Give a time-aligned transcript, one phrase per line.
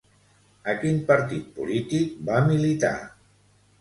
[0.73, 2.95] A quin partit polític va militar?